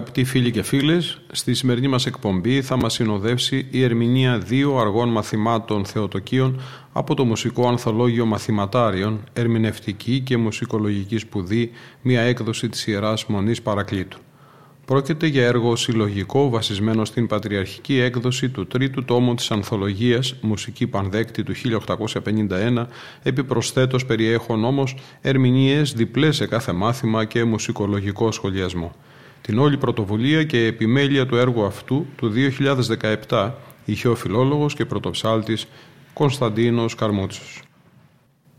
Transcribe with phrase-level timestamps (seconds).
[0.00, 5.08] Αγαπητοί φίλοι και φίλες, στη σημερινή μας εκπομπή θα μας συνοδεύσει η ερμηνεία δύο αργών
[5.08, 6.60] μαθημάτων θεοτοκίων
[6.92, 11.70] από το Μουσικό Ανθολόγιο Μαθηματάριων, Ερμηνευτική και Μουσικολογική Σπουδή,
[12.02, 14.18] μια έκδοση της Ιεράς Μονής Παρακλήτου.
[14.84, 21.42] Πρόκειται για έργο συλλογικό βασισμένο στην πατριαρχική έκδοση του τρίτου τόμου της Ανθολογίας «Μουσική Πανδέκτη»
[21.42, 22.86] του 1851,
[23.22, 28.92] επιπροσθέτως περιέχουν όμως ερμηνείες διπλές σε κάθε μάθημα και μουσικολογικό σχολιασμό.
[29.42, 32.32] Την όλη πρωτοβουλία και επιμέλεια του έργου αυτού του
[33.28, 33.50] 2017
[33.84, 35.66] είχε ο φιλόλογος και πρωτοψάλτης
[36.12, 37.62] Κωνσταντίνος Καρμούτσος.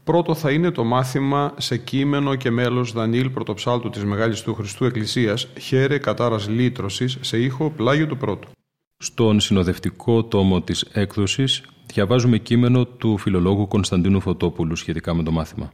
[0.04, 4.86] Πρώτο θα είναι το μάθημα σε κείμενο και μέλος Δανίλ Πρωτοψάλτου της Μεγάλης του Χριστού
[4.86, 8.50] Εκκλησίας «Χαίρε κατάρας λύτρωσης» σε ήχο πλάγιο του πρώτου.
[8.98, 15.72] Στον συνοδευτικό τόμο της έκδοσης διαβάζουμε κείμενο του φιλολόγου Κωνσταντίνου Φωτόπουλου σχετικά με το μάθημα.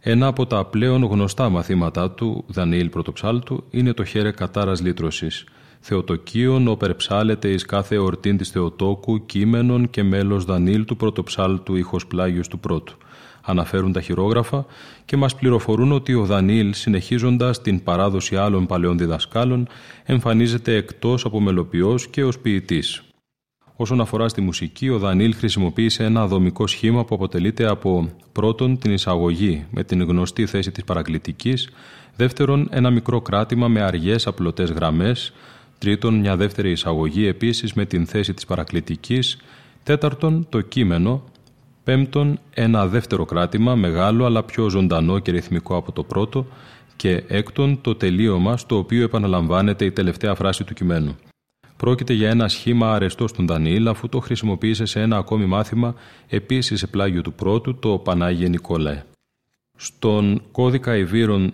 [0.00, 5.44] Ένα από τα πλέον γνωστά μαθήματά του, Δανιήλ Πρωτοψάλτου, είναι το «Χαίρε κατάρας λύτρωσης»,
[5.80, 12.48] Θεοτοκίον οπερψάλεται εις κάθε εορτήν της Θεοτόκου κείμενον και μέλος Δανίλ του πρωτοψάλτου ήχος πλάγιος
[12.48, 12.96] του πρώτου.
[13.42, 14.66] Αναφέρουν τα χειρόγραφα
[15.04, 19.68] και μας πληροφορούν ότι ο Δανίλ συνεχίζοντας την παράδοση άλλων παλαιών διδασκάλων
[20.04, 23.07] εμφανίζεται εκτός από μελοποιός και ως ποιητής.
[23.80, 28.92] Όσον αφορά στη μουσική, ο Δανίλ χρησιμοποίησε ένα δομικό σχήμα που αποτελείται από πρώτον την
[28.92, 31.70] εισαγωγή με την γνωστή θέση της παρακλητικής,
[32.16, 35.32] δεύτερον ένα μικρό κράτημα με αργές απλωτές γραμμές,
[35.78, 39.38] τρίτον μια δεύτερη εισαγωγή επίσης με την θέση της παρακλητικής,
[39.82, 41.22] τέταρτον το κείμενο,
[41.84, 46.46] πέμπτον ένα δεύτερο κράτημα μεγάλο αλλά πιο ζωντανό και ρυθμικό από το πρώτο
[46.96, 51.16] και έκτον το τελείωμα στο οποίο επαναλαμβάνεται η τελευταία φράση του κειμένου.
[51.78, 55.94] Πρόκειται για ένα σχήμα αρεστό στον Δανιήλ, αφού το χρησιμοποίησε σε ένα ακόμη μάθημα,
[56.28, 59.02] επίσης σε πλάγιο του πρώτου, το Πανάγιε Νικόλαε.
[59.76, 61.52] Στον κώδικα Ιβύρων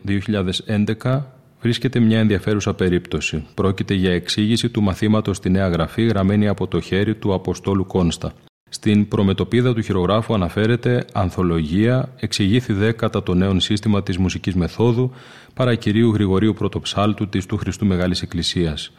[1.03, 1.21] 2011
[1.61, 3.47] βρίσκεται μια ενδιαφέρουσα περίπτωση.
[3.55, 8.33] Πρόκειται για εξήγηση του μαθήματος στη Νέα Γραφή, γραμμένη από το χέρι του Αποστόλου Κόνστα.
[8.69, 15.11] Στην προμετωπίδα του χειρογράφου αναφέρεται «Ανθολογία, εξηγήθη δε κατά το νέο σύστημα της μουσικής μεθόδου,
[15.55, 18.93] παρακυρίου Γρηγορίου Πρωτοψάλτου της του Χριστού Μεγάλης Εκκλησίας»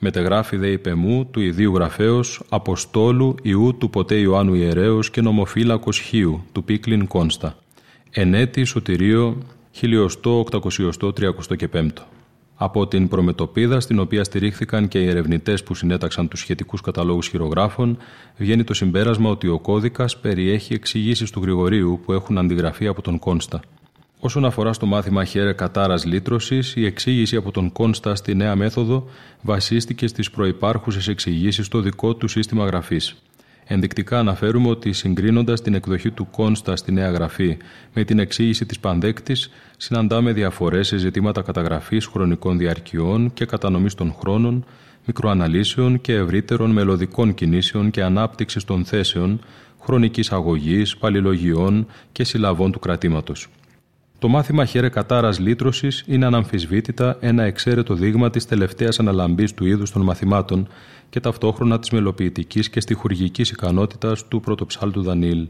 [0.00, 6.44] μετεγράφει δε υπεμού του ιδίου γραφέως Αποστόλου Ιού του ποτέ Ιωάννου Ιερέως και νομοφύλακος Χίου
[6.52, 7.56] του Πίκλιν Κόνστα.
[8.10, 9.38] Ενέτη Σωτηρίο
[9.80, 11.88] 1835.
[12.54, 17.98] Από την προμετωπίδα, στην οποία στηρίχθηκαν και οι ερευνητές που συνέταξαν τους σχετικούς καταλόγους χειρογράφων,
[18.36, 23.18] βγαίνει το συμπέρασμα ότι ο κώδικας περιέχει εξηγήσεις του Γρηγορίου που έχουν αντιγραφεί από τον
[23.18, 23.60] Κόνστα.
[24.22, 29.06] Όσον αφορά στο μάθημα χέρε κατάρας λύτρωσης, η εξήγηση από τον Κόνστα στη νέα μέθοδο
[29.42, 33.16] βασίστηκε στις προϋπάρχουσες εξηγήσεις στο δικό του σύστημα γραφής.
[33.64, 37.56] Ενδεικτικά αναφέρουμε ότι συγκρίνοντας την εκδοχή του Κόνστα στη νέα γραφή
[37.94, 44.14] με την εξήγηση της Πανδέκτης, συναντάμε διαφορές σε ζητήματα καταγραφής χρονικών διαρκειών και κατανομής των
[44.20, 44.64] χρόνων,
[45.06, 49.40] μικροαναλύσεων και ευρύτερων μελωδικών κινήσεων και ανάπτυξης των θέσεων,
[49.80, 53.48] χρονικής αγωγής, παλιλογιών και συλλαβών του κρατήματος.
[54.20, 59.90] Το μάθημα χέρε κατάρας λύτρωσης είναι αναμφισβήτητα ένα εξαίρετο δείγμα της τελευταίας αναλαμπής του είδους
[59.90, 60.68] των μαθημάτων
[61.10, 65.48] και ταυτόχρονα της μελοποιητικής και στιχουργικής ικανότητας του πρωτοψάλτου Δανίλ.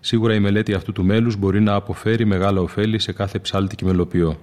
[0.00, 3.84] Σίγουρα η μελέτη αυτού του μέλους μπορεί να αποφέρει μεγάλα ωφέλη σε κάθε ψάλτη και
[3.84, 4.38] μελοποιό.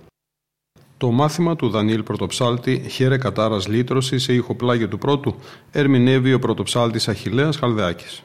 [0.98, 5.36] Το μάθημα του Δανίλ Πρωτοψάλτη «Χαίρε κατάρας λύτρωσης» σε ηχοπλάγιο του πρώτου
[5.72, 8.22] ερμηνεύει ο πρωτοψάλτης Αχιλέας Χαλδεάκης.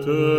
[0.00, 0.29] te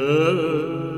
[0.00, 0.89] good.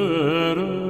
[0.00, 0.89] da.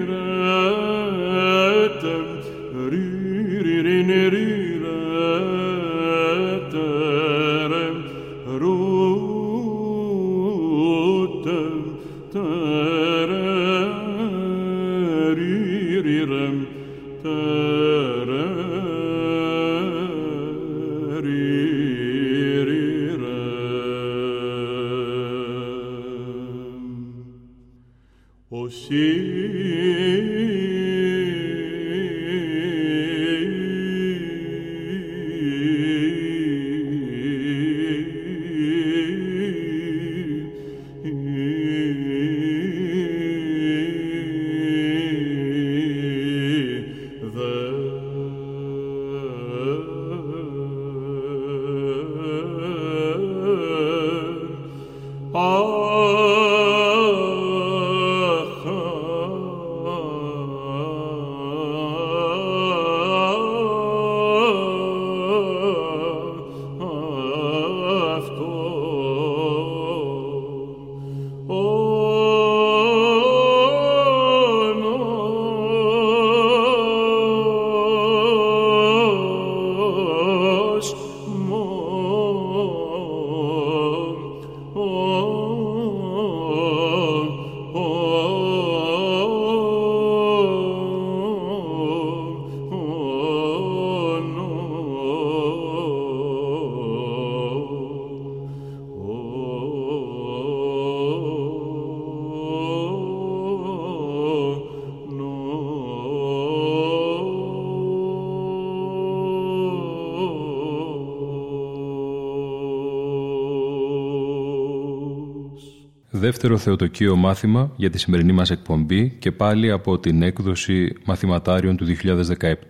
[116.10, 121.86] δεύτερο θεοτοκείο μάθημα για τη σημερινή μας εκπομπή και πάλι από την έκδοση μαθηματάριων του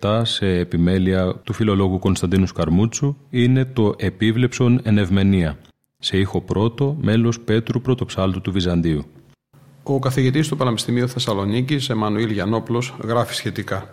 [0.00, 5.58] 2017 σε επιμέλεια του φιλολόγου Κωνσταντίνου Σκαρμούτσου είναι το «Επίβλεψον ενευμενία»
[5.98, 9.04] σε ήχο πρώτο, μέλος Πέτρου Πρωτοψάλτου του Βυζαντίου.
[9.82, 13.90] Ο καθηγητής του Πανεπιστημίου Θεσσαλονίκης, Εμμανουήλ Γιαννόπλος, γράφει σχετικά.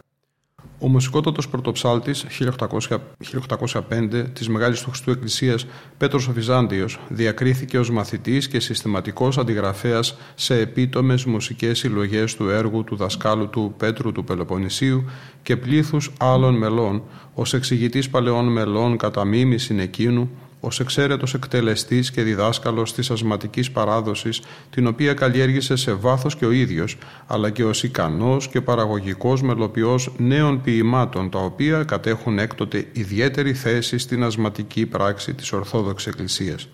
[0.80, 5.66] Ο μουσικότατος πρωτοψάλτης 1805 της Μεγάλης του Χριστού Εκκλησίας
[5.98, 12.84] Πέτρος ο Βυζάντιος διακρίθηκε ως μαθητής και συστηματικός αντιγραφέας σε επίτομες μουσικές συλλογές του έργου
[12.84, 15.06] του δασκάλου του Πέτρου του Πελοποννησίου
[15.44, 17.04] και πλήθους άλλων μελών
[17.34, 24.42] ως εξηγητής παλαιών μελών κατά μίμηση εκείνου ως εξαίρετος εκτελεστής και διδάσκαλος της ασματικής παράδοσης,
[24.70, 26.98] την οποία καλλιέργησε σε βάθος και ο ίδιος,
[27.28, 33.98] αλλά και ως ικανός και παραγωγικός μελοποιός νέων ποιημάτων, τα οποία κατέχουν έκτοτε ιδιαίτερη θέση
[33.98, 36.68] στην ασματική πράξη της Ορθόδοξης Εκκλησίας.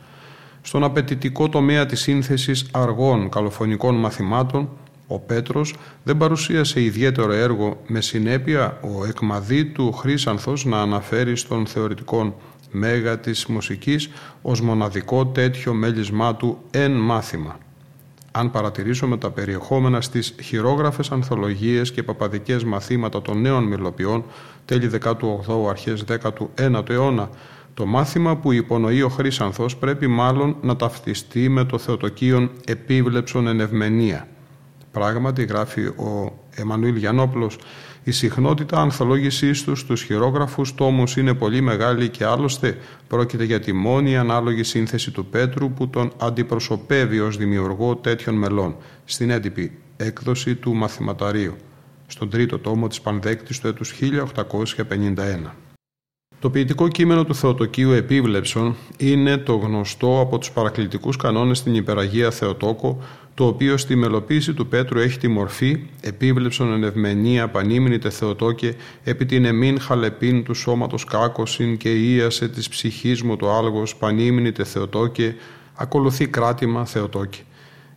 [0.62, 4.70] Στον απαιτητικό τομέα της σύνθεσης αργών καλοφωνικών μαθημάτων,
[5.08, 11.66] ο Πέτρος δεν παρουσίασε ιδιαίτερο έργο με συνέπεια ο εκμαδί του Χρύσανθος να αναφέρει στον
[11.66, 12.38] θεωρητικό
[12.74, 14.10] μέγα της μουσικής
[14.42, 17.58] ως μοναδικό τέτοιο μέλισμά του εν μάθημα.
[18.32, 24.24] Αν παρατηρήσουμε τα περιεχόμενα στις χειρόγραφες ανθολογίες και παπαδικές μαθήματα των νέων μελοποιών
[24.66, 26.04] τέλη 18ου αρχές
[26.58, 27.30] 19ου αιώνα,
[27.74, 33.60] το μάθημα που υπονοεί ο Χρύσανθος πρέπει μάλλον να ταυτιστεί με το Θεοτοκίον επίβλεψον εν
[33.60, 34.28] ευμενία.
[34.92, 37.58] Πράγματι γράφει ο Εμμανουήλ Γιαννόπλος
[38.04, 42.78] η συχνότητα ανθολόγησής τους στους χειρόγραφους τόμους είναι πολύ μεγάλη και άλλωστε
[43.08, 48.76] πρόκειται για τη μόνη ανάλογη σύνθεση του Πέτρου που τον αντιπροσωπεύει ως δημιουργό τέτοιων μελών
[49.06, 51.56] στην έντυπη έκδοση του Μαθηματαρίου
[52.08, 55.52] στον τρίτο τόμο της Πανδέκτης του έτους 1851.
[56.40, 62.32] Το ποιητικό κείμενο του Θεοτοκίου Επίβλεψον είναι το γνωστό από τους παρακλητικούς κανόνες στην Υπεραγία
[62.32, 63.00] Θεοτόκο
[63.36, 69.26] το οποίο στη μελοποίηση του Πέτρου έχει τη μορφή «επίβλεψον εν ευμενία πανίμνητε Θεοτόκε, επί
[69.26, 75.36] την εμήν χαλεπίν του σώματος κάκοσιν και ίασε της ψυχής μου το άλγος πανίμνητε Θεοτόκε,
[75.76, 77.40] ακολουθεί κράτημα Θεοτόκε».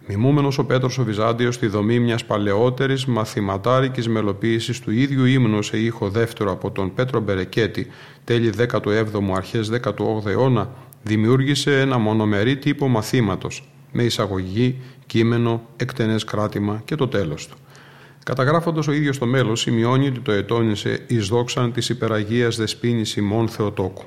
[0.09, 5.78] Μιμούμενος ο Πέτρος ο Βυζάντιος στη δομή μιας παλαιότερης μαθηματάρικης μελοποίησης του ίδιου ύμνου σε
[5.78, 7.87] ήχο δεύτερο από τον Πέτρο Μπερεκέτη,
[8.24, 10.70] τέλη 17ου αρχές 18ου αιώνα,
[11.03, 14.76] δημιούργησε ένα μονομερή τύπο μαθήματος, με εισαγωγή
[15.07, 17.57] κείμενο, εκτενές κράτημα και το τέλος του.
[18.25, 23.49] Καταγράφοντας ο ίδιος το μέλος, σημειώνει ότι το ετώνησε εις δόξαν της υπεραγίας δεσπίνης ημών
[23.49, 24.05] Θεοτόκου.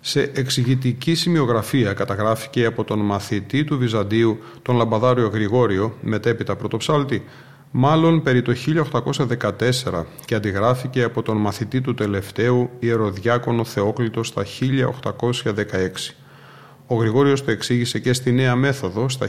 [0.00, 7.24] Σε εξηγητική σημειογραφία καταγράφηκε από τον μαθητή του Βυζαντίου, τον Λαμπαδάριο Γρηγόριο, μετέπειτα πρωτοψάλτη,
[7.70, 16.14] μάλλον περί το 1814 και αντιγράφηκε από τον μαθητή του τελευταίου Ιεροδιάκονο Θεόκλητος στα 1816.
[16.90, 19.28] Ο Γρηγόριος το εξήγησε και στη νέα μέθοδο στα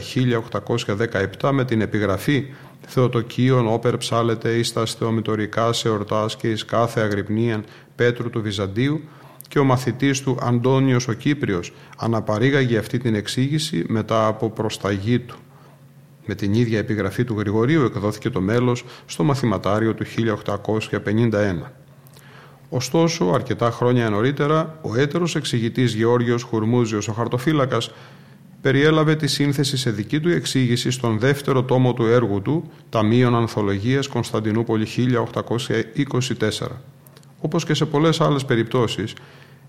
[1.40, 2.46] 1817 με την επιγραφή
[2.86, 9.00] Θεοτοκίων όπερ ψάλεται εις τα θεομητορικά σε ορτάς και εις κάθε αγρυπνίαν Πέτρου του Βυζαντίου
[9.48, 15.36] και ο μαθητής του Αντώνιος ο Κύπριος αναπαρήγαγε αυτή την εξήγηση μετά από προσταγή του.
[16.26, 21.79] Με την ίδια επιγραφή του Γρηγορίου εκδόθηκε το μέλος στο μαθηματάριο του 1851.
[22.72, 27.90] Ωστόσο, αρκετά χρόνια νωρίτερα, ο έτερος εξηγητής Γεώργιος Χουρμούζιος ο χαρτοφύλακας
[28.60, 34.06] περιέλαβε τη σύνθεση σε δική του εξήγηση στον δεύτερο τόμο του έργου του «Ταμείων Ανθολογίας
[34.06, 36.66] Κωνσταντινούπολη 1824».
[37.40, 39.14] Όπως και σε πολλές άλλες περιπτώσεις,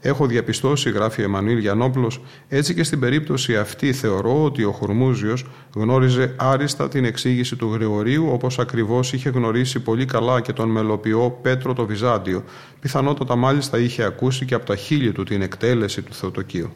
[0.03, 5.45] Έχω διαπιστώσει, γράφει Εμμανουήλ Γιαννόπουλος, έτσι και στην περίπτωση αυτή θεωρώ ότι ο Χουρμούζιος
[5.75, 11.39] γνώριζε άριστα την εξήγηση του Γρηγορίου, όπως ακριβώς είχε γνωρίσει πολύ καλά και τον μελοποιό
[11.41, 12.43] Πέτρο το Βυζάντιο.
[12.79, 16.73] Πιθανότατα μάλιστα είχε ακούσει και από τα χείλη του την εκτέλεση του Θεοτοκίου.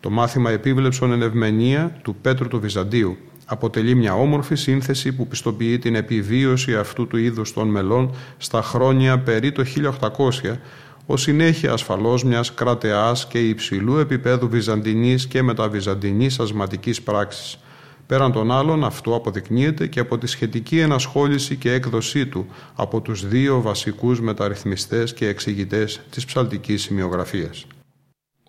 [0.00, 3.16] Το μάθημα επίβλεψον εν ευμενία του Πέτρου του Βυζαντίου
[3.46, 9.18] αποτελεί μια όμορφη σύνθεση που πιστοποιεί την επιβίωση αυτού του είδους των μελών στα χρόνια
[9.18, 9.64] περί το
[10.00, 10.56] 1800
[11.06, 17.58] ο συνέχεια ασφαλώς μιας κρατεάς και υψηλού επίπεδου βυζαντινής και μεταβυζαντινής ασματικής πράξης.
[18.06, 23.28] Πέραν των άλλων, αυτό αποδεικνύεται και από τη σχετική ενασχόληση και έκδοσή του από τους
[23.28, 27.66] δύο βασικούς μεταρρυθμιστές και εξηγητές της ψαλτικής σημειογραφίας.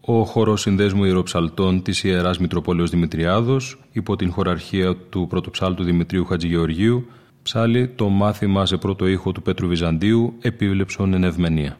[0.02, 7.06] Ο χώρος συνδέσμου ιεροψαλτών της Ιεράς Μητροπόλεως Δημητριάδος, υπό την χωραρχία του πρωτοψάλτου Δημητρίου Χατζηγεωργίου,
[7.44, 11.78] ψάλει το μάθημα σε πρώτο ήχο του Πέτρου Βυζαντίου «Επίβλεψον εν ευμενία».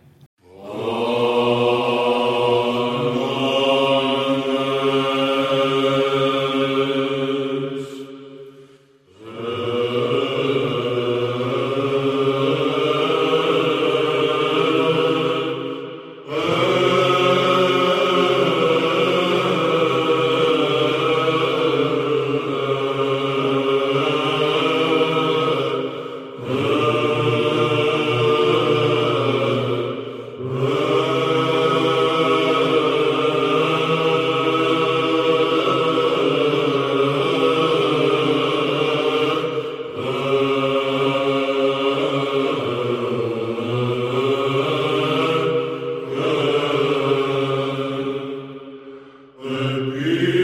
[49.54, 50.43] Let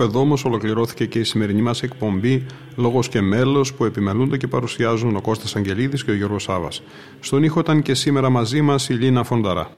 [0.00, 2.46] Κάπου εδώ όμως ολοκληρώθηκε και η σημερινή μας εκπομπή
[2.76, 6.82] Λόγος και Μέλος που επιμελούνται και παρουσιάζουν ο Κώστας Αγγελίδης και ο Γιώργος Σάβας.
[7.20, 9.70] Στον ήχο ήταν και σήμερα μαζί μας η Λίνα Φονταρά.